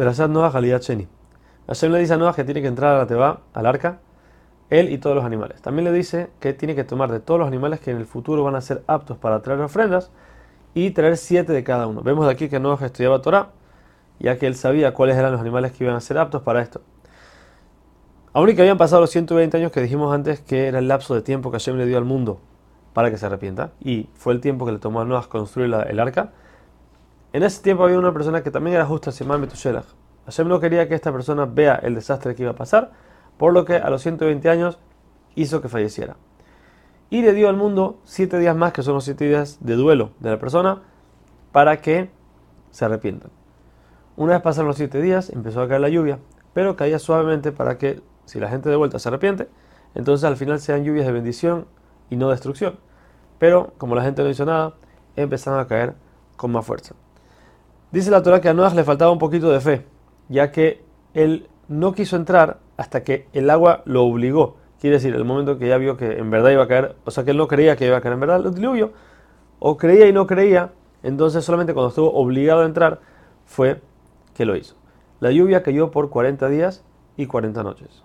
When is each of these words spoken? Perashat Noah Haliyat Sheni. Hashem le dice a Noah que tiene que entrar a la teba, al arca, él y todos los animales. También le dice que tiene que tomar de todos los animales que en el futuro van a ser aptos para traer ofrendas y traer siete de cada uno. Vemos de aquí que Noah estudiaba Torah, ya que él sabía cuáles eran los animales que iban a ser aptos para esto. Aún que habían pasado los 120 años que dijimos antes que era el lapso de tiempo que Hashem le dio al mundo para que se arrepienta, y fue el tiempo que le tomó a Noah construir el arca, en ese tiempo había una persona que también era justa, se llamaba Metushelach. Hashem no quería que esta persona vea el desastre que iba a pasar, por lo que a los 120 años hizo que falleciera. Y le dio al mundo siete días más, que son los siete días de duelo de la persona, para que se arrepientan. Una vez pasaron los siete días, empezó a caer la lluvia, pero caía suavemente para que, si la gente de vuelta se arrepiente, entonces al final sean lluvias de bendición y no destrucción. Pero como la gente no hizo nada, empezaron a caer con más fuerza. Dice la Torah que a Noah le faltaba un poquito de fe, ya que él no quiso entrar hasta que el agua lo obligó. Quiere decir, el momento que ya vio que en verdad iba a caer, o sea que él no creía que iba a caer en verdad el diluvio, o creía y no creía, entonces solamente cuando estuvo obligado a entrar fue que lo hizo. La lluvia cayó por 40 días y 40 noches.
Perashat 0.00 0.30
Noah 0.30 0.50
Haliyat 0.50 0.80
Sheni. 0.80 1.06
Hashem 1.66 1.92
le 1.92 1.98
dice 1.98 2.14
a 2.14 2.16
Noah 2.16 2.32
que 2.32 2.42
tiene 2.42 2.62
que 2.62 2.68
entrar 2.68 2.94
a 2.94 2.98
la 3.00 3.06
teba, 3.06 3.42
al 3.52 3.66
arca, 3.66 3.98
él 4.70 4.90
y 4.90 4.96
todos 4.96 5.14
los 5.14 5.26
animales. 5.26 5.60
También 5.60 5.84
le 5.84 5.92
dice 5.92 6.30
que 6.40 6.54
tiene 6.54 6.74
que 6.74 6.84
tomar 6.84 7.12
de 7.12 7.20
todos 7.20 7.38
los 7.38 7.46
animales 7.46 7.80
que 7.80 7.90
en 7.90 7.98
el 7.98 8.06
futuro 8.06 8.42
van 8.42 8.54
a 8.54 8.62
ser 8.62 8.82
aptos 8.86 9.18
para 9.18 9.42
traer 9.42 9.60
ofrendas 9.60 10.10
y 10.72 10.92
traer 10.92 11.18
siete 11.18 11.52
de 11.52 11.62
cada 11.64 11.86
uno. 11.86 12.00
Vemos 12.00 12.24
de 12.24 12.32
aquí 12.32 12.48
que 12.48 12.58
Noah 12.58 12.78
estudiaba 12.82 13.20
Torah, 13.20 13.50
ya 14.18 14.38
que 14.38 14.46
él 14.46 14.54
sabía 14.54 14.94
cuáles 14.94 15.18
eran 15.18 15.32
los 15.32 15.40
animales 15.42 15.72
que 15.72 15.84
iban 15.84 15.94
a 15.94 16.00
ser 16.00 16.16
aptos 16.16 16.40
para 16.40 16.62
esto. 16.62 16.80
Aún 18.32 18.54
que 18.54 18.62
habían 18.62 18.78
pasado 18.78 19.02
los 19.02 19.10
120 19.10 19.54
años 19.54 19.70
que 19.70 19.82
dijimos 19.82 20.14
antes 20.14 20.40
que 20.40 20.68
era 20.68 20.78
el 20.78 20.88
lapso 20.88 21.14
de 21.14 21.20
tiempo 21.20 21.50
que 21.50 21.58
Hashem 21.58 21.76
le 21.76 21.84
dio 21.84 21.98
al 21.98 22.06
mundo 22.06 22.40
para 22.94 23.10
que 23.10 23.18
se 23.18 23.26
arrepienta, 23.26 23.72
y 23.80 24.08
fue 24.14 24.32
el 24.32 24.40
tiempo 24.40 24.64
que 24.64 24.72
le 24.72 24.78
tomó 24.78 25.02
a 25.02 25.04
Noah 25.04 25.28
construir 25.28 25.70
el 25.74 26.00
arca, 26.00 26.30
en 27.32 27.42
ese 27.42 27.62
tiempo 27.62 27.84
había 27.84 27.98
una 27.98 28.12
persona 28.12 28.42
que 28.42 28.50
también 28.50 28.76
era 28.76 28.86
justa, 28.86 29.12
se 29.12 29.24
llamaba 29.24 29.40
Metushelach. 29.40 29.86
Hashem 30.26 30.48
no 30.48 30.60
quería 30.60 30.88
que 30.88 30.94
esta 30.94 31.12
persona 31.12 31.46
vea 31.46 31.76
el 31.76 31.94
desastre 31.94 32.34
que 32.34 32.42
iba 32.42 32.52
a 32.52 32.56
pasar, 32.56 32.92
por 33.38 33.52
lo 33.52 33.64
que 33.64 33.76
a 33.76 33.88
los 33.90 34.02
120 34.02 34.48
años 34.48 34.78
hizo 35.34 35.62
que 35.62 35.68
falleciera. 35.68 36.16
Y 37.08 37.22
le 37.22 37.32
dio 37.32 37.48
al 37.48 37.56
mundo 37.56 37.98
siete 38.04 38.38
días 38.38 38.56
más, 38.56 38.72
que 38.72 38.82
son 38.82 38.94
los 38.94 39.04
siete 39.04 39.26
días 39.26 39.58
de 39.60 39.74
duelo 39.74 40.10
de 40.20 40.30
la 40.30 40.38
persona, 40.38 40.82
para 41.52 41.80
que 41.80 42.10
se 42.70 42.84
arrepientan. 42.84 43.30
Una 44.16 44.34
vez 44.34 44.42
pasaron 44.42 44.68
los 44.68 44.76
siete 44.76 45.00
días, 45.00 45.30
empezó 45.30 45.62
a 45.62 45.68
caer 45.68 45.80
la 45.80 45.88
lluvia, 45.88 46.18
pero 46.52 46.76
caía 46.76 46.98
suavemente 46.98 47.52
para 47.52 47.78
que, 47.78 48.02
si 48.26 48.38
la 48.38 48.48
gente 48.48 48.68
de 48.68 48.76
vuelta 48.76 48.98
se 48.98 49.08
arrepiente, 49.08 49.48
entonces 49.94 50.24
al 50.24 50.36
final 50.36 50.60
sean 50.60 50.84
lluvias 50.84 51.06
de 51.06 51.12
bendición 51.12 51.66
y 52.10 52.16
no 52.16 52.30
destrucción. 52.30 52.78
Pero 53.38 53.72
como 53.78 53.94
la 53.94 54.02
gente 54.02 54.22
no 54.22 54.28
hizo 54.28 54.44
nada, 54.44 54.74
empezaron 55.16 55.58
a 55.58 55.66
caer 55.66 55.94
con 56.36 56.52
más 56.52 56.66
fuerza. 56.66 56.94
Dice 57.92 58.10
la 58.10 58.22
Torah 58.22 58.40
que 58.40 58.48
a 58.48 58.54
Noah 58.54 58.72
le 58.74 58.84
faltaba 58.84 59.10
un 59.10 59.18
poquito 59.18 59.50
de 59.50 59.60
fe, 59.60 59.84
ya 60.28 60.52
que 60.52 60.82
él 61.12 61.48
no 61.66 61.92
quiso 61.92 62.16
entrar 62.16 62.58
hasta 62.76 63.02
que 63.02 63.26
el 63.32 63.50
agua 63.50 63.82
lo 63.84 64.04
obligó. 64.04 64.56
Quiere 64.80 64.96
decir, 64.96 65.14
el 65.14 65.24
momento 65.24 65.58
que 65.58 65.68
ya 65.68 65.76
vio 65.76 65.96
que 65.96 66.18
en 66.18 66.30
verdad 66.30 66.50
iba 66.50 66.62
a 66.62 66.68
caer, 66.68 66.94
o 67.04 67.10
sea 67.10 67.24
que 67.24 67.32
él 67.32 67.36
no 67.36 67.48
creía 67.48 67.76
que 67.76 67.86
iba 67.86 67.96
a 67.96 68.00
caer 68.00 68.14
en 68.14 68.20
verdad 68.20 68.46
el 68.46 68.54
diluvio, 68.54 68.92
o 69.58 69.76
creía 69.76 70.06
y 70.06 70.12
no 70.12 70.26
creía, 70.26 70.70
entonces 71.02 71.44
solamente 71.44 71.74
cuando 71.74 71.88
estuvo 71.88 72.12
obligado 72.12 72.62
a 72.62 72.66
entrar 72.66 73.00
fue 73.44 73.80
que 74.34 74.44
lo 74.44 74.56
hizo. 74.56 74.76
La 75.18 75.32
lluvia 75.32 75.62
cayó 75.62 75.90
por 75.90 76.10
40 76.10 76.48
días 76.48 76.84
y 77.16 77.26
40 77.26 77.62
noches. 77.62 78.04